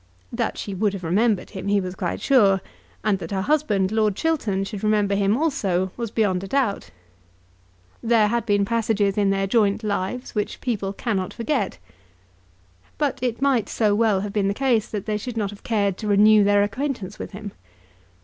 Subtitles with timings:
[0.31, 2.59] That she would have remembered him, he was quite sure,
[3.03, 6.89] and that her husband, Lord Chiltern, should remember him also, was beyond a doubt.
[8.01, 11.77] There had been passages in their joint lives which people cannot forget.
[12.97, 15.97] But it might so well have been the case that they should not have cared
[15.99, 17.51] to renew their acquaintance with him.